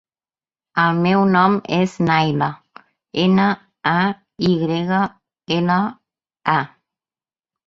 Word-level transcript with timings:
El 0.83 1.01
meu 1.01 1.25
nom 1.33 1.57
és 1.77 1.93
Nayla: 2.07 2.47
ena, 3.25 3.45
a, 3.93 3.95
i 4.49 4.51
grega, 4.63 5.03
ela, 5.59 5.79
a. 6.57 6.59